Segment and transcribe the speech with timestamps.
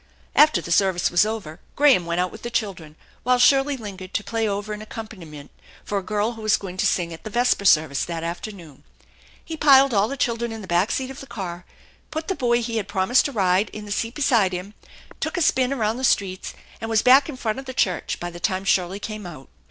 [0.35, 4.23] After the service was over Graham went out with the children, while Shirley lingered to
[4.23, 5.51] play over an accompani ment
[5.85, 8.83] for a girl who was going to sing at the vesper service that afternoon.
[9.45, 11.65] He piled all the children in the back seat of the car,
[12.09, 14.73] put the boy he had promised a ride in the seat beside him,
[15.19, 18.31] took a spin around the streets, and was back in front of the church by
[18.31, 19.49] the time Shirley came out.